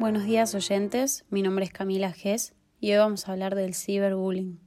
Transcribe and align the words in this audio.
Buenos 0.00 0.24
días 0.24 0.54
oyentes, 0.54 1.26
mi 1.28 1.42
nombre 1.42 1.66
es 1.66 1.72
Camila 1.72 2.10
Gess 2.10 2.54
y 2.80 2.90
hoy 2.90 2.96
vamos 2.96 3.28
a 3.28 3.32
hablar 3.32 3.54
del 3.54 3.74
ciberbullying, 3.74 4.58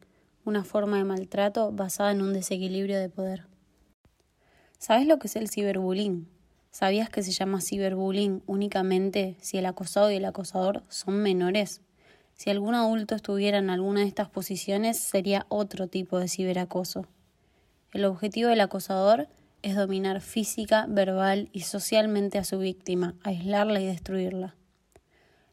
una 0.45 0.63
forma 0.63 0.97
de 0.97 1.05
maltrato 1.05 1.71
basada 1.71 2.11
en 2.11 2.21
un 2.21 2.33
desequilibrio 2.33 2.99
de 2.99 3.09
poder. 3.09 3.47
¿Sabes 4.77 5.07
lo 5.07 5.18
que 5.18 5.25
es 5.25 5.36
el 5.36 5.50
ciberbullying? 5.50 6.27
¿Sabías 6.69 7.09
que 7.09 7.23
se 7.23 7.32
llama 7.32 7.61
ciberbullying 7.61 8.43
únicamente 8.46 9.36
si 9.41 9.57
el 9.57 9.65
acosado 9.65 10.11
y 10.11 10.18
el 10.18 10.25
acosador 10.25 10.83
son 10.88 11.15
menores? 11.15 11.81
Si 12.36 12.52
algún 12.52 12.75
adulto 12.75 13.15
estuviera 13.15 13.57
en 13.57 13.71
alguna 13.71 14.02
de 14.02 14.07
estas 14.09 14.29
posiciones 14.29 15.00
sería 15.00 15.47
otro 15.50 15.88
tipo 15.88 16.20
de 16.20 16.27
ciberacoso. 16.27 17.07
El 17.91 18.05
objetivo 18.05 18.52
del 18.52 18.61
acosador 18.61 19.29
es 19.64 19.75
dominar 19.75 20.21
física, 20.21 20.86
verbal 20.87 21.50
y 21.54 21.61
socialmente 21.61 22.37
a 22.37 22.43
su 22.43 22.59
víctima, 22.59 23.15
aislarla 23.23 23.81
y 23.81 23.87
destruirla. 23.87 24.54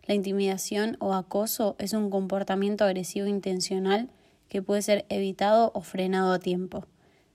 La 0.06 0.14
intimidación 0.14 0.96
o 1.00 1.14
acoso 1.14 1.76
es 1.78 1.92
un 1.92 2.10
comportamiento 2.10 2.84
agresivo 2.84 3.26
intencional 3.26 4.10
que 4.48 4.62
puede 4.62 4.82
ser 4.82 5.06
evitado 5.08 5.70
o 5.74 5.82
frenado 5.82 6.32
a 6.32 6.38
tiempo. 6.38 6.86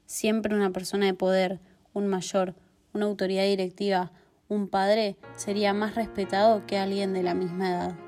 Siempre 0.05 0.55
una 0.55 0.71
persona 0.71 1.05
de 1.05 1.13
poder, 1.13 1.59
un 1.93 2.07
mayor, 2.07 2.53
una 2.93 3.05
autoridad 3.05 3.43
directiva, 3.43 4.11
un 4.49 4.67
padre, 4.67 5.15
sería 5.35 5.73
más 5.73 5.95
respetado 5.95 6.65
que 6.67 6.77
alguien 6.77 7.13
de 7.13 7.23
la 7.23 7.33
misma 7.33 7.69
edad. 7.69 8.04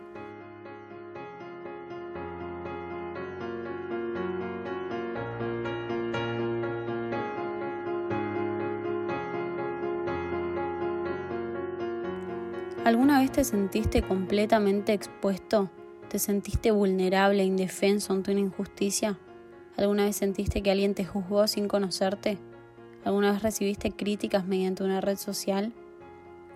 ¿Alguna 12.88 13.20
vez 13.20 13.34
te 13.34 13.44
sentiste 13.44 14.02
completamente 14.02 14.94
expuesto? 14.94 15.70
¿Te 16.08 16.20
sentiste 16.20 16.72
vulnerable 16.72 17.44
indefenso 17.44 18.14
ante 18.14 18.32
una 18.32 18.40
injusticia? 18.40 19.20
¿Alguna 19.76 20.06
vez 20.06 20.16
sentiste 20.16 20.64
que 20.64 20.72
alguien 20.72 20.96
te 20.96 21.04
juzgó 21.04 21.46
sin 21.48 21.68
conocerte? 21.68 22.38
¿Alguna 23.04 23.34
vez 23.34 23.44
recibiste 23.44 23.92
críticas 23.92 24.48
mediante 24.48 24.86
una 24.86 25.02
red 25.02 25.18
social? 25.18 25.74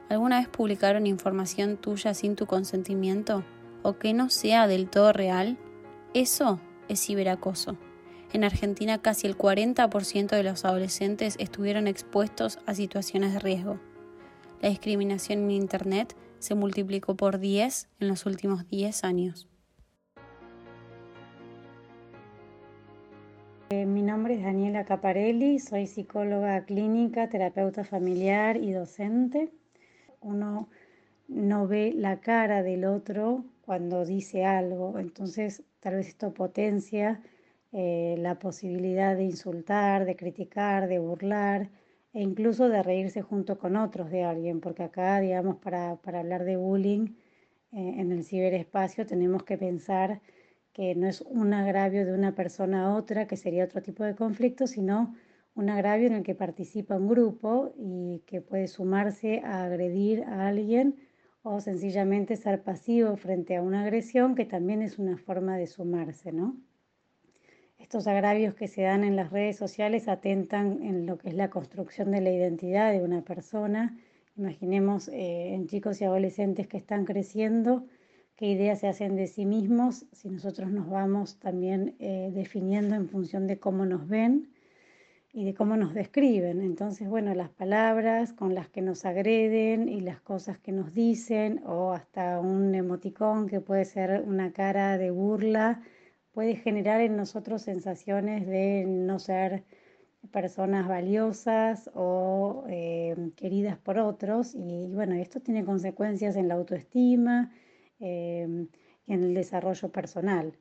¿Alguna 0.07 0.39
vez 0.39 0.47
publicaron 0.47 1.05
información 1.05 1.75
tuya 1.75 2.13
sin 2.13 2.37
tu 2.37 2.45
consentimiento 2.45 3.43
o 3.83 3.97
que 3.97 4.13
no 4.13 4.29
sea 4.29 4.67
del 4.67 4.87
todo 4.89 5.11
real? 5.11 5.57
Eso 6.13 6.61
es 6.87 7.05
ciberacoso. 7.05 7.75
En 8.31 8.45
Argentina 8.45 9.01
casi 9.01 9.27
el 9.27 9.37
40% 9.37 10.29
de 10.29 10.43
los 10.43 10.63
adolescentes 10.63 11.35
estuvieron 11.39 11.87
expuestos 11.87 12.59
a 12.65 12.73
situaciones 12.73 13.33
de 13.33 13.39
riesgo. 13.39 13.90
La 14.61 14.69
discriminación 14.69 15.39
en 15.39 15.51
Internet 15.51 16.15
se 16.37 16.53
multiplicó 16.53 17.15
por 17.15 17.39
10 17.39 17.89
en 17.99 18.07
los 18.07 18.27
últimos 18.27 18.67
10 18.67 19.03
años. 19.03 19.49
Eh, 23.71 23.87
mi 23.87 24.03
nombre 24.03 24.35
es 24.35 24.43
Daniela 24.43 24.85
Caparelli, 24.85 25.57
soy 25.57 25.87
psicóloga 25.87 26.63
clínica, 26.65 27.27
terapeuta 27.27 27.83
familiar 27.83 28.57
y 28.57 28.71
docente. 28.71 29.49
Uno 30.19 30.69
no 31.27 31.67
ve 31.67 31.91
la 31.95 32.19
cara 32.19 32.61
del 32.61 32.85
otro 32.85 33.43
cuando 33.65 34.05
dice 34.05 34.45
algo, 34.45 34.99
entonces 34.99 35.63
tal 35.79 35.95
vez 35.95 36.09
esto 36.09 36.35
potencia 36.35 37.19
eh, 37.71 38.15
la 38.19 38.37
posibilidad 38.37 39.15
de 39.15 39.23
insultar, 39.23 40.05
de 40.05 40.15
criticar, 40.15 40.87
de 40.87 40.99
burlar 40.99 41.69
e 42.13 42.21
incluso 42.21 42.69
de 42.69 42.83
reírse 42.83 43.21
junto 43.21 43.57
con 43.57 43.75
otros 43.75 44.11
de 44.11 44.23
alguien, 44.23 44.59
porque 44.59 44.83
acá, 44.83 45.19
digamos, 45.19 45.57
para, 45.57 45.91
hablar 45.91 46.43
de 46.43 46.57
bullying 46.57 47.15
eh, 47.71 47.95
en 47.97 48.11
el 48.11 48.23
ciberespacio 48.23 49.05
tenemos 49.05 49.43
que 49.43 49.57
pensar 49.57 50.21
que 50.73 50.95
no 50.95 51.07
es 51.07 51.21
un 51.21 51.53
agravio 51.53 52.05
de 52.05 52.13
una 52.13 52.35
persona 52.35 52.85
a 52.85 52.95
otra, 52.95 53.27
que 53.27 53.37
sería 53.37 53.65
otro 53.65 53.81
tipo 53.81 54.03
de 54.03 54.15
conflicto, 54.15 54.67
sino 54.67 55.15
un 55.55 55.69
agravio 55.69 56.07
en 56.07 56.13
el 56.13 56.23
que 56.23 56.35
participa 56.35 56.95
un 56.95 57.07
grupo 57.07 57.73
y 57.77 58.23
que 58.25 58.41
puede 58.41 58.67
sumarse 58.67 59.41
a 59.43 59.63
agredir 59.63 60.23
a 60.23 60.47
alguien 60.47 60.95
o 61.43 61.59
sencillamente 61.59 62.35
ser 62.35 62.63
pasivo 62.63 63.17
frente 63.17 63.57
a 63.57 63.61
una 63.61 63.81
agresión, 63.81 64.35
que 64.35 64.45
también 64.45 64.81
es 64.81 64.99
una 64.99 65.17
forma 65.17 65.57
de 65.57 65.67
sumarse, 65.67 66.31
¿no? 66.31 66.55
Estos 67.81 68.05
agravios 68.05 68.53
que 68.53 68.67
se 68.67 68.83
dan 68.83 69.03
en 69.03 69.15
las 69.15 69.31
redes 69.31 69.57
sociales 69.57 70.07
atentan 70.07 70.83
en 70.83 71.07
lo 71.07 71.17
que 71.17 71.29
es 71.29 71.33
la 71.33 71.49
construcción 71.49 72.11
de 72.11 72.21
la 72.21 72.29
identidad 72.29 72.91
de 72.91 73.01
una 73.01 73.23
persona. 73.23 73.97
Imaginemos 74.37 75.07
eh, 75.07 75.55
en 75.55 75.65
chicos 75.65 75.99
y 75.99 76.05
adolescentes 76.05 76.67
que 76.67 76.77
están 76.77 77.05
creciendo, 77.05 77.87
qué 78.35 78.45
ideas 78.45 78.79
se 78.79 78.87
hacen 78.87 79.15
de 79.15 79.25
sí 79.25 79.45
mismos, 79.45 80.05
si 80.11 80.29
nosotros 80.29 80.69
nos 80.71 80.89
vamos 80.89 81.39
también 81.39 81.95
eh, 81.99 82.29
definiendo 82.33 82.95
en 82.95 83.09
función 83.09 83.47
de 83.47 83.57
cómo 83.57 83.83
nos 83.85 84.07
ven 84.07 84.53
y 85.33 85.43
de 85.43 85.55
cómo 85.55 85.75
nos 85.75 85.95
describen. 85.95 86.61
Entonces, 86.61 87.09
bueno, 87.09 87.33
las 87.33 87.49
palabras 87.49 88.31
con 88.31 88.53
las 88.53 88.69
que 88.69 88.83
nos 88.83 89.05
agreden 89.05 89.89
y 89.89 90.01
las 90.01 90.21
cosas 90.21 90.59
que 90.59 90.71
nos 90.71 90.93
dicen, 90.93 91.61
o 91.65 91.93
hasta 91.93 92.39
un 92.39 92.75
emoticón 92.75 93.47
que 93.47 93.59
puede 93.59 93.85
ser 93.85 94.23
una 94.25 94.53
cara 94.53 94.99
de 94.99 95.09
burla, 95.09 95.81
puede 96.33 96.55
generar 96.55 97.01
en 97.01 97.17
nosotros 97.17 97.61
sensaciones 97.61 98.47
de 98.47 98.85
no 98.85 99.19
ser 99.19 99.63
personas 100.31 100.87
valiosas 100.87 101.89
o 101.93 102.63
eh, 102.69 103.15
queridas 103.35 103.77
por 103.77 103.97
otros 103.97 104.53
y 104.55 104.87
bueno, 104.93 105.15
esto 105.15 105.39
tiene 105.39 105.65
consecuencias 105.65 106.35
en 106.35 106.47
la 106.47 106.55
autoestima 106.55 107.51
eh, 107.99 108.67
y 109.07 109.13
en 109.13 109.23
el 109.23 109.33
desarrollo 109.33 109.89
personal. 109.89 110.53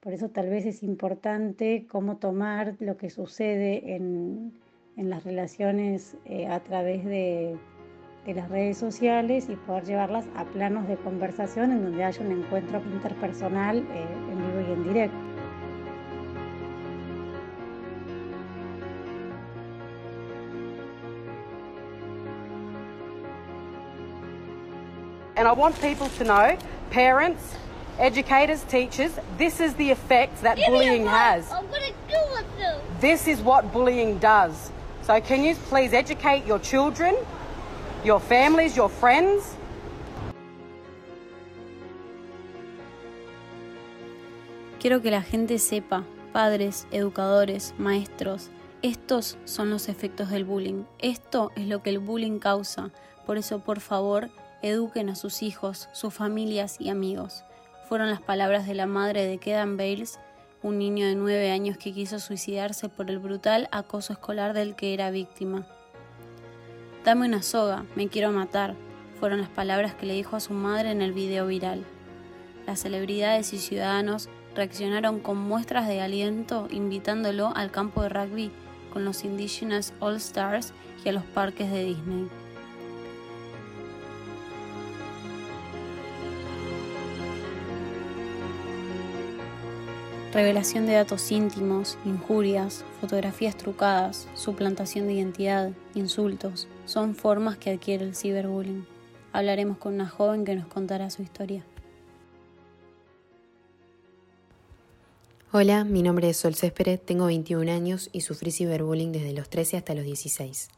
Por 0.00 0.12
eso 0.12 0.30
tal 0.30 0.48
vez 0.48 0.66
es 0.66 0.82
importante 0.82 1.86
cómo 1.88 2.18
tomar 2.18 2.76
lo 2.78 2.96
que 2.96 3.10
sucede 3.10 3.94
en, 3.94 4.52
las 4.96 5.24
relaciones 5.24 6.16
eh, 6.24 6.46
a 6.46 6.62
través 6.62 7.04
de, 7.04 7.58
de 8.26 8.34
las 8.34 8.48
redes 8.48 8.76
sociales 8.76 9.46
y 9.48 9.54
poder 9.54 9.84
llevarlas 9.84 10.24
a 10.36 10.44
planos 10.44 10.88
de 10.88 10.96
conversación 10.96 11.70
en 11.70 11.84
donde 11.84 12.02
haya 12.02 12.20
un 12.20 12.32
encuentro 12.32 12.82
interpersonal 12.92 13.78
eh, 13.78 14.06
en 14.30 14.38
vivo 14.38 14.68
y 14.68 14.72
en 14.72 14.84
directo. 14.84 15.16
And 25.36 25.46
I 25.46 25.52
want 25.52 25.78
people 25.82 26.08
to 26.08 26.24
know, 26.24 26.56
parents, 26.90 27.54
educators, 27.98 28.62
teachers, 28.64 29.12
this 29.36 29.60
is 29.60 29.74
the 29.74 29.90
effect 29.90 30.42
that 30.42 30.56
Give 30.56 30.66
bullying 30.66 31.06
has. 31.06 31.52
I'm 31.52 31.66
going 31.68 31.82
to 31.82 31.92
do 32.08 32.16
it 32.38 33.00
This 33.00 33.28
is 33.28 33.42
what 33.42 33.70
bullying 33.70 34.18
does. 34.18 34.72
So 35.02 35.20
can 35.20 35.44
you 35.44 35.54
please 35.68 35.92
educate 35.92 36.46
your 36.46 36.58
children, 36.58 37.14
your 38.04 38.20
families, 38.20 38.74
your 38.74 38.90
friends? 38.90 39.56
Quiero 44.80 45.02
que 45.02 45.10
la 45.10 45.22
gente 45.22 45.58
sepa, 45.58 46.04
padres, 46.32 46.86
educadores, 46.92 47.74
maestros, 47.78 48.50
estos 48.82 49.38
son 49.44 49.70
los 49.70 49.88
efectos 49.88 50.30
del 50.30 50.44
bullying. 50.44 50.84
Esto 51.00 51.50
es 51.56 51.66
lo 51.66 51.82
que 51.82 51.90
el 51.90 51.98
bullying 51.98 52.38
causa. 52.38 52.90
Por 53.24 53.38
eso, 53.38 53.58
por 53.58 53.80
favor, 53.80 54.28
eduquen 54.62 55.08
a 55.08 55.16
sus 55.16 55.42
hijos, 55.42 55.88
sus 55.92 56.14
familias 56.14 56.76
y 56.78 56.90
amigos. 56.90 57.42
Fueron 57.88 58.10
las 58.10 58.20
palabras 58.20 58.66
de 58.66 58.74
la 58.74 58.86
madre 58.86 59.26
de 59.26 59.38
Kedan 59.38 59.76
Bales, 59.76 60.20
un 60.62 60.78
niño 60.78 61.06
de 61.06 61.14
nueve 61.14 61.50
años 61.50 61.78
que 61.78 61.92
quiso 61.92 62.18
suicidarse 62.20 62.88
por 62.88 63.10
el 63.10 63.18
brutal 63.18 63.68
acoso 63.72 64.12
escolar 64.12 64.52
del 64.52 64.76
que 64.76 64.94
era 64.94 65.10
víctima. 65.10 65.66
Dame 67.06 67.24
una 67.28 67.40
soga, 67.40 67.84
me 67.94 68.08
quiero 68.08 68.32
matar, 68.32 68.74
fueron 69.20 69.40
las 69.40 69.48
palabras 69.48 69.94
que 69.94 70.06
le 70.06 70.14
dijo 70.14 70.34
a 70.34 70.40
su 70.40 70.52
madre 70.54 70.90
en 70.90 71.02
el 71.02 71.12
video 71.12 71.46
viral. 71.46 71.84
Las 72.66 72.80
celebridades 72.80 73.52
y 73.52 73.58
ciudadanos 73.58 74.28
reaccionaron 74.56 75.20
con 75.20 75.36
muestras 75.38 75.86
de 75.86 76.00
aliento 76.00 76.66
invitándolo 76.68 77.52
al 77.54 77.70
campo 77.70 78.02
de 78.02 78.08
rugby 78.08 78.50
con 78.92 79.04
los 79.04 79.22
Indigenous 79.22 79.92
All 80.00 80.16
Stars 80.16 80.72
y 81.04 81.08
a 81.08 81.12
los 81.12 81.22
parques 81.22 81.70
de 81.70 81.84
Disney. 81.84 82.28
Revelación 90.34 90.86
de 90.86 90.94
datos 90.94 91.30
íntimos, 91.30 91.98
injurias, 92.04 92.84
fotografías 93.00 93.56
trucadas, 93.56 94.26
suplantación 94.34 95.06
de 95.06 95.12
identidad, 95.12 95.70
insultos, 95.94 96.66
son 96.86 97.14
formas 97.14 97.58
que 97.58 97.70
adquiere 97.70 98.04
el 98.04 98.14
ciberbullying. 98.14 98.86
Hablaremos 99.32 99.76
con 99.78 99.94
una 99.94 100.08
joven 100.08 100.44
que 100.44 100.54
nos 100.54 100.66
contará 100.68 101.10
su 101.10 101.22
historia. 101.22 101.64
Hola, 105.52 105.84
mi 105.84 106.02
nombre 106.02 106.30
es 106.30 106.36
Sol 106.36 106.54
Céspedes, 106.54 107.04
tengo 107.04 107.26
21 107.26 107.70
años 107.70 108.08
y 108.12 108.22
sufrí 108.22 108.50
ciberbullying 108.50 109.12
desde 109.12 109.32
los 109.32 109.48
13 109.48 109.76
hasta 109.76 109.94
los 109.94 110.04
16. 110.04 110.68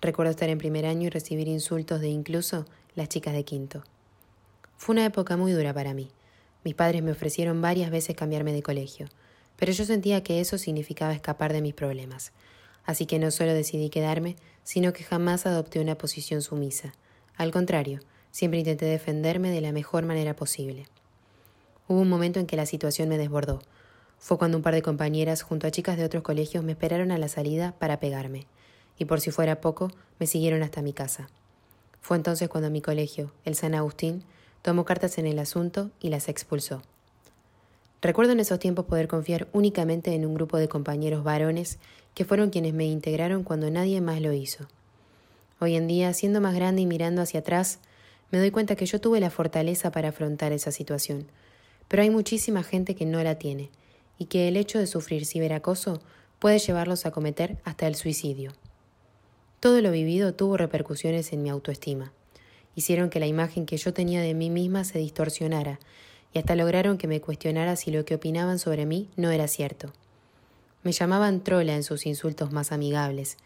Recuerdo 0.00 0.30
estar 0.30 0.48
en 0.48 0.58
primer 0.58 0.86
año 0.86 1.06
y 1.06 1.10
recibir 1.10 1.48
insultos 1.48 2.00
de 2.00 2.08
incluso 2.08 2.66
las 2.94 3.08
chicas 3.08 3.34
de 3.34 3.44
quinto. 3.44 3.84
Fue 4.76 4.92
una 4.92 5.04
época 5.04 5.36
muy 5.36 5.52
dura 5.52 5.74
para 5.74 5.94
mí. 5.94 6.10
Mis 6.64 6.74
padres 6.74 7.02
me 7.02 7.12
ofrecieron 7.12 7.60
varias 7.60 7.90
veces 7.90 8.16
cambiarme 8.16 8.52
de 8.52 8.62
colegio, 8.62 9.08
pero 9.56 9.72
yo 9.72 9.84
sentía 9.84 10.22
que 10.22 10.40
eso 10.40 10.58
significaba 10.58 11.12
escapar 11.12 11.52
de 11.52 11.62
mis 11.62 11.74
problemas. 11.74 12.32
Así 12.88 13.04
que 13.04 13.18
no 13.18 13.30
solo 13.30 13.52
decidí 13.52 13.90
quedarme, 13.90 14.36
sino 14.64 14.94
que 14.94 15.04
jamás 15.04 15.44
adopté 15.44 15.78
una 15.78 15.98
posición 15.98 16.40
sumisa. 16.40 16.94
Al 17.36 17.52
contrario, 17.52 18.00
siempre 18.30 18.60
intenté 18.60 18.86
defenderme 18.86 19.50
de 19.50 19.60
la 19.60 19.72
mejor 19.72 20.06
manera 20.06 20.34
posible. 20.34 20.86
Hubo 21.86 22.00
un 22.00 22.08
momento 22.08 22.40
en 22.40 22.46
que 22.46 22.56
la 22.56 22.64
situación 22.64 23.10
me 23.10 23.18
desbordó. 23.18 23.60
Fue 24.18 24.38
cuando 24.38 24.56
un 24.56 24.62
par 24.62 24.72
de 24.72 24.80
compañeras 24.80 25.42
junto 25.42 25.66
a 25.66 25.70
chicas 25.70 25.98
de 25.98 26.04
otros 26.06 26.22
colegios 26.22 26.64
me 26.64 26.72
esperaron 26.72 27.10
a 27.10 27.18
la 27.18 27.28
salida 27.28 27.74
para 27.78 28.00
pegarme, 28.00 28.46
y 28.96 29.04
por 29.04 29.20
si 29.20 29.32
fuera 29.32 29.60
poco, 29.60 29.90
me 30.18 30.26
siguieron 30.26 30.62
hasta 30.62 30.80
mi 30.80 30.94
casa. 30.94 31.28
Fue 32.00 32.16
entonces 32.16 32.48
cuando 32.48 32.70
mi 32.70 32.80
colegio, 32.80 33.34
el 33.44 33.54
San 33.54 33.74
Agustín, 33.74 34.24
tomó 34.62 34.86
cartas 34.86 35.18
en 35.18 35.26
el 35.26 35.38
asunto 35.40 35.90
y 36.00 36.08
las 36.08 36.30
expulsó. 36.30 36.80
Recuerdo 38.00 38.32
en 38.32 38.40
esos 38.40 38.60
tiempos 38.60 38.84
poder 38.84 39.08
confiar 39.08 39.48
únicamente 39.52 40.14
en 40.14 40.24
un 40.24 40.34
grupo 40.34 40.56
de 40.56 40.68
compañeros 40.68 41.24
varones 41.24 41.78
que 42.14 42.24
fueron 42.24 42.50
quienes 42.50 42.72
me 42.72 42.84
integraron 42.84 43.42
cuando 43.42 43.70
nadie 43.70 44.00
más 44.00 44.20
lo 44.20 44.32
hizo. 44.32 44.68
Hoy 45.58 45.74
en 45.74 45.88
día, 45.88 46.12
siendo 46.12 46.40
más 46.40 46.54
grande 46.54 46.82
y 46.82 46.86
mirando 46.86 47.22
hacia 47.22 47.40
atrás, 47.40 47.80
me 48.30 48.38
doy 48.38 48.52
cuenta 48.52 48.76
que 48.76 48.86
yo 48.86 49.00
tuve 49.00 49.18
la 49.18 49.30
fortaleza 49.30 49.90
para 49.90 50.10
afrontar 50.10 50.52
esa 50.52 50.70
situación, 50.70 51.26
pero 51.88 52.02
hay 52.02 52.10
muchísima 52.10 52.62
gente 52.62 52.94
que 52.94 53.06
no 53.06 53.22
la 53.24 53.36
tiene, 53.38 53.70
y 54.18 54.26
que 54.26 54.46
el 54.46 54.56
hecho 54.56 54.78
de 54.78 54.86
sufrir 54.86 55.26
ciberacoso 55.26 56.00
puede 56.38 56.58
llevarlos 56.58 57.06
a 57.06 57.10
cometer 57.10 57.58
hasta 57.64 57.88
el 57.88 57.96
suicidio. 57.96 58.52
Todo 59.58 59.80
lo 59.80 59.90
vivido 59.90 60.34
tuvo 60.34 60.56
repercusiones 60.56 61.32
en 61.32 61.42
mi 61.42 61.50
autoestima. 61.50 62.12
Hicieron 62.76 63.10
que 63.10 63.18
la 63.18 63.26
imagen 63.26 63.66
que 63.66 63.76
yo 63.76 63.92
tenía 63.92 64.20
de 64.20 64.34
mí 64.34 64.50
misma 64.50 64.84
se 64.84 65.00
distorsionara 65.00 65.80
y 66.32 66.38
hasta 66.38 66.54
lograron 66.54 66.98
que 66.98 67.08
me 67.08 67.20
cuestionara 67.20 67.76
si 67.76 67.90
lo 67.90 68.04
que 68.04 68.14
opinaban 68.14 68.58
sobre 68.58 68.86
mí 68.86 69.08
no 69.16 69.30
era 69.30 69.48
cierto. 69.48 69.92
Me 70.82 70.92
llamaban 70.92 71.42
trola 71.42 71.74
en 71.74 71.82
sus 71.82 72.06
insultos 72.06 72.52
más 72.52 72.72
amigables. 72.72 73.36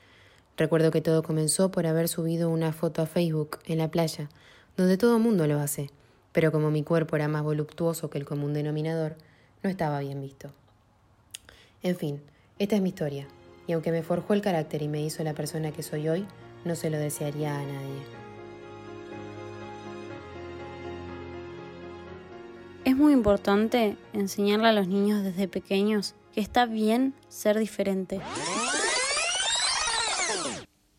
Recuerdo 0.57 0.91
que 0.91 1.01
todo 1.01 1.23
comenzó 1.23 1.71
por 1.71 1.87
haber 1.87 2.09
subido 2.09 2.51
una 2.51 2.73
foto 2.73 3.03
a 3.03 3.07
Facebook 3.07 3.59
en 3.67 3.79
la 3.79 3.91
playa, 3.91 4.29
donde 4.77 4.99
todo 4.99 5.19
mundo 5.19 5.47
lo 5.47 5.59
hace, 5.59 5.91
pero 6.33 6.53
como 6.53 6.71
mi 6.71 6.83
cuerpo 6.83 7.17
era 7.17 7.29
más 7.29 7.43
voluptuoso 7.43 8.11
que 8.11 8.19
el 8.19 8.25
común 8.25 8.53
denominador, 8.53 9.17
no 9.63 9.71
estaba 9.71 10.01
bien 10.01 10.21
visto. 10.21 10.51
En 11.83 11.97
fin, 11.97 12.21
esta 12.59 12.77
es 12.77 12.83
mi 12.83 12.91
historia, 12.91 13.27
y 13.67 13.73
aunque 13.73 13.93
me 13.93 14.03
forjó 14.03 14.35
el 14.35 14.43
carácter 14.43 14.83
y 14.83 14.89
me 14.89 15.03
hizo 15.03 15.25
la 15.25 15.35
persona 15.35 15.73
que 15.73 15.83
soy 15.83 16.09
hoy, 16.09 16.27
no 16.65 16.75
se 16.75 16.91
lo 16.91 16.99
desearía 16.99 17.59
a 17.59 17.65
nadie. 17.65 18.22
Es 22.93 22.99
muy 22.99 23.15
importante 23.15 23.97
enseñarle 24.13 24.69
a 24.69 24.73
los 24.75 24.87
niños 24.87 25.25
desde 25.25 25.49
pequeños 25.49 26.15
que 26.35 26.43
está 26.43 26.67
bien 26.67 27.15
ser 27.31 27.59
diferente. 27.59 28.21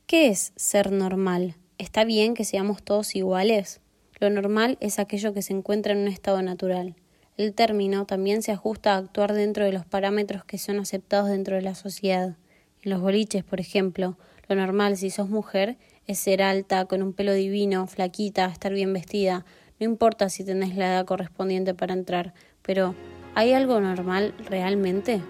¿Qué 0.08 0.30
es 0.30 0.54
ser 0.56 0.92
normal? 0.92 1.56
¿Está 1.78 2.04
bien 2.04 2.34
que 2.34 2.46
seamos 2.46 2.82
todos 2.82 3.16
iguales? 3.16 3.80
Lo 4.20 4.32
normal 4.32 4.80
es 4.80 4.98
aquello 4.98 5.36
que 5.36 5.44
se 5.44 5.54
encuentra 5.54 5.94
en 5.94 6.00
un 6.00 6.08
estado 6.08 6.42
natural. 6.42 6.96
El 7.38 7.54
término 7.54 8.08
también 8.08 8.42
se 8.42 8.52
ajusta 8.52 8.96
a 8.96 8.98
actuar 8.98 9.34
dentro 9.34 9.64
de 9.64 9.74
los 9.74 9.86
parámetros 9.86 10.44
que 10.46 10.58
son 10.58 10.80
aceptados 10.80 11.30
dentro 11.30 11.58
de 11.58 11.62
la 11.62 11.76
sociedad. 11.76 12.38
En 12.82 12.90
los 12.90 13.02
boliches, 13.02 13.44
por 13.44 13.60
ejemplo, 13.60 14.18
lo 14.50 14.56
normal 14.56 14.98
si 14.98 15.12
sos 15.12 15.30
mujer 15.30 15.78
es 16.08 16.18
ser 16.18 16.42
alta, 16.42 16.86
con 16.86 17.04
un 17.04 17.14
pelo 17.14 17.34
divino, 17.34 17.86
flaquita, 17.86 18.46
estar 18.48 18.74
bien 18.74 18.94
vestida, 18.94 19.46
no 19.80 19.86
importa 19.86 20.30
si 20.30 20.44
tenés 20.44 20.76
la 20.76 20.88
edad 20.88 21.06
correspondiente 21.06 21.74
para 21.74 21.94
entrar, 21.94 22.34
pero 22.62 22.96
¿hay 23.36 23.54
algo 23.54 23.80
normal 23.80 24.34
realmente? 24.50 25.22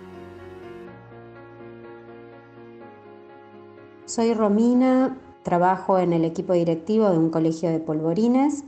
Soy 4.06 4.34
Romina, 4.34 5.18
trabajo 5.44 5.98
en 5.98 6.14
el 6.14 6.26
equipo 6.26 6.54
directivo 6.54 7.10
de 7.10 7.18
un 7.18 7.30
colegio 7.30 7.70
de 7.70 7.80
polvorines 7.80 8.66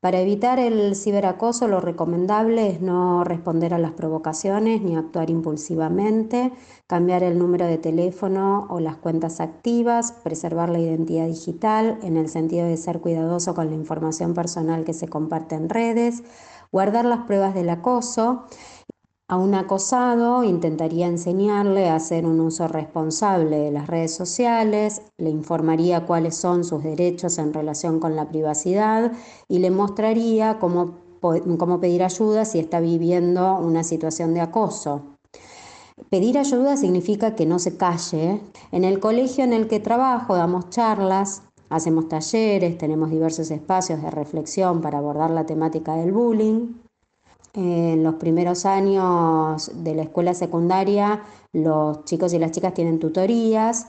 para 0.00 0.20
evitar 0.20 0.60
el 0.60 0.94
ciberacoso, 0.94 1.66
lo 1.66 1.80
recomendable 1.80 2.68
es 2.70 2.80
no 2.80 3.24
responder 3.24 3.74
a 3.74 3.78
las 3.78 3.90
provocaciones 3.92 4.80
ni 4.80 4.94
actuar 4.94 5.28
impulsivamente, 5.28 6.52
cambiar 6.86 7.24
el 7.24 7.36
número 7.36 7.66
de 7.66 7.78
teléfono 7.78 8.68
o 8.70 8.78
las 8.78 8.96
cuentas 8.96 9.40
activas, 9.40 10.12
preservar 10.12 10.68
la 10.68 10.78
identidad 10.78 11.26
digital 11.26 11.98
en 12.02 12.16
el 12.16 12.28
sentido 12.28 12.64
de 12.64 12.76
ser 12.76 13.00
cuidadoso 13.00 13.54
con 13.54 13.70
la 13.70 13.74
información 13.74 14.34
personal 14.34 14.84
que 14.84 14.94
se 14.94 15.08
comparte 15.08 15.56
en 15.56 15.68
redes, 15.68 16.22
guardar 16.70 17.04
las 17.04 17.26
pruebas 17.26 17.54
del 17.54 17.68
acoso 17.68 18.44
a 19.30 19.36
un 19.36 19.54
acosado 19.54 20.42
intentaría 20.42 21.06
enseñarle 21.06 21.90
a 21.90 21.96
hacer 21.96 22.24
un 22.24 22.40
uso 22.40 22.66
responsable 22.66 23.58
de 23.58 23.70
las 23.70 23.86
redes 23.86 24.14
sociales, 24.14 25.02
le 25.18 25.28
informaría 25.28 26.06
cuáles 26.06 26.34
son 26.34 26.64
sus 26.64 26.82
derechos 26.82 27.36
en 27.36 27.52
relación 27.52 28.00
con 28.00 28.16
la 28.16 28.30
privacidad 28.30 29.12
y 29.46 29.58
le 29.58 29.70
mostraría 29.70 30.58
cómo, 30.58 30.94
cómo 31.20 31.78
pedir 31.78 32.04
ayuda 32.04 32.46
si 32.46 32.58
está 32.58 32.80
viviendo 32.80 33.58
una 33.58 33.84
situación 33.84 34.32
de 34.32 34.40
acoso. 34.40 35.02
Pedir 36.08 36.38
ayuda 36.38 36.78
significa 36.78 37.34
que 37.34 37.44
no 37.44 37.58
se 37.58 37.76
calle. 37.76 38.40
En 38.72 38.84
el 38.84 38.98
colegio 38.98 39.44
en 39.44 39.52
el 39.52 39.68
que 39.68 39.78
trabajo 39.78 40.36
damos 40.36 40.70
charlas, 40.70 41.42
hacemos 41.68 42.08
talleres, 42.08 42.78
tenemos 42.78 43.10
diversos 43.10 43.50
espacios 43.50 44.00
de 44.00 44.10
reflexión 44.10 44.80
para 44.80 44.98
abordar 44.98 45.30
la 45.30 45.44
temática 45.44 45.96
del 45.96 46.12
bullying. 46.12 46.87
En 47.54 48.02
los 48.04 48.16
primeros 48.16 48.66
años 48.66 49.70
de 49.74 49.94
la 49.94 50.02
escuela 50.02 50.34
secundaria, 50.34 51.22
los 51.52 52.04
chicos 52.04 52.32
y 52.34 52.38
las 52.38 52.52
chicas 52.52 52.74
tienen 52.74 52.98
tutorías 52.98 53.88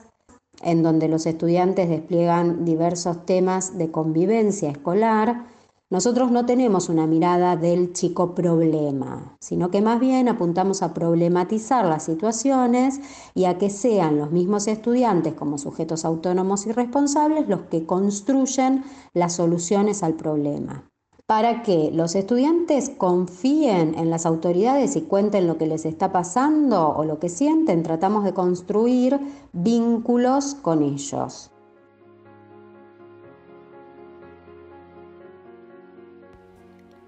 en 0.61 0.83
donde 0.83 1.07
los 1.07 1.25
estudiantes 1.25 1.89
despliegan 1.89 2.65
diversos 2.65 3.25
temas 3.25 3.77
de 3.77 3.91
convivencia 3.91 4.69
escolar. 4.69 5.45
Nosotros 5.89 6.31
no 6.31 6.45
tenemos 6.45 6.89
una 6.89 7.07
mirada 7.07 7.55
del 7.55 7.93
chico 7.93 8.35
problema, 8.35 9.35
sino 9.39 9.71
que 9.71 9.81
más 9.81 9.99
bien 9.99 10.27
apuntamos 10.27 10.83
a 10.83 10.93
problematizar 10.93 11.85
las 11.85 12.03
situaciones 12.03 12.99
y 13.33 13.45
a 13.45 13.57
que 13.57 13.69
sean 13.69 14.19
los 14.19 14.31
mismos 14.31 14.67
estudiantes 14.67 15.33
como 15.33 15.57
sujetos 15.57 16.05
autónomos 16.05 16.67
y 16.67 16.71
responsables 16.71 17.47
los 17.47 17.61
que 17.61 17.85
construyen 17.85 18.83
las 19.13 19.33
soluciones 19.33 20.03
al 20.03 20.13
problema 20.13 20.88
para 21.29 21.61
que 21.61 21.91
los 21.93 22.15
estudiantes 22.15 22.89
confíen 22.89 23.93
en 23.99 24.09
las 24.09 24.25
autoridades 24.25 24.95
y 24.95 25.01
cuenten 25.01 25.45
lo 25.45 25.59
que 25.59 25.67
les 25.67 25.85
está 25.85 26.11
pasando 26.11 26.89
o 26.89 27.05
lo 27.05 27.19
que 27.19 27.29
sienten, 27.29 27.83
tratamos 27.83 28.23
de 28.23 28.33
construir 28.33 29.19
vínculos 29.53 30.55
con 30.55 30.81
ellos. 30.81 31.51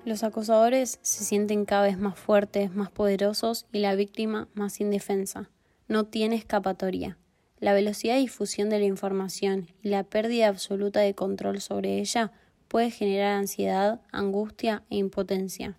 Los 0.06 0.24
acosadores 0.24 1.00
se 1.02 1.24
sienten 1.24 1.66
cada 1.66 1.88
vez 1.88 1.98
más 1.98 2.20
fuertes, 2.20 2.76
más 2.76 2.92
poderosos 2.92 3.66
y 3.72 3.80
la 3.80 3.96
víctima 3.96 4.48
más 4.54 4.82
indefensa. 4.82 5.50
No 5.88 6.04
tiene 6.04 6.36
escapatoria. 6.36 7.18
La 7.60 7.74
velocidad 7.74 8.14
de 8.14 8.20
difusión 8.20 8.70
de 8.70 8.78
la 8.78 8.86
información 8.86 9.70
y 9.82 9.90
la 9.90 10.04
pérdida 10.04 10.48
absoluta 10.48 11.00
de 11.00 11.16
control 11.16 11.60
sobre 11.60 11.98
ella 11.98 12.32
puede 12.72 12.90
generar 12.90 13.34
ansiedad, 13.34 14.00
angustia 14.14 14.86
e 14.90 14.96
impotencia. 14.96 15.78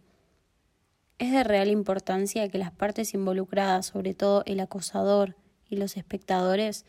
Es 1.18 1.32
de 1.32 1.42
real 1.42 1.68
importancia 1.68 2.46
que 2.50 2.58
las 2.58 2.70
partes 2.70 3.14
involucradas, 3.14 3.86
sobre 3.86 4.12
todo 4.12 4.42
el 4.44 4.60
acosador 4.60 5.34
y 5.70 5.76
los 5.76 5.96
espectadores, 5.96 6.84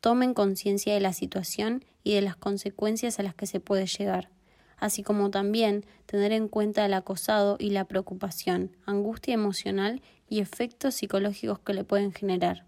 tomen 0.00 0.32
conciencia 0.32 0.94
de 0.94 1.00
la 1.00 1.12
situación 1.12 1.84
y 2.04 2.14
de 2.14 2.22
las 2.22 2.36
consecuencias 2.36 3.18
a 3.18 3.24
las 3.24 3.34
que 3.34 3.48
se 3.48 3.58
puede 3.58 3.86
llegar, 3.86 4.30
así 4.76 5.02
como 5.02 5.28
también 5.32 5.84
tener 6.06 6.30
en 6.30 6.46
cuenta 6.46 6.86
el 6.86 6.94
acosado 6.94 7.56
y 7.58 7.70
la 7.70 7.84
preocupación, 7.84 8.76
angustia 8.86 9.34
emocional 9.34 10.02
y 10.28 10.38
efectos 10.38 10.94
psicológicos 10.94 11.58
que 11.58 11.74
le 11.74 11.82
pueden 11.82 12.12
generar. 12.12 12.64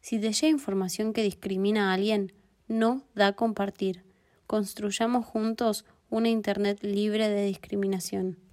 Si 0.00 0.18
te 0.18 0.32
llega 0.32 0.48
información 0.48 1.12
que 1.12 1.22
discrimina 1.22 1.90
a 1.90 1.92
alguien, 1.92 2.32
no 2.68 3.02
da 3.14 3.26
a 3.26 3.32
compartir. 3.34 4.05
Construyamos 4.46 5.26
juntos 5.26 5.84
una 6.08 6.28
Internet 6.28 6.78
libre 6.82 7.28
de 7.28 7.44
discriminación. 7.46 8.45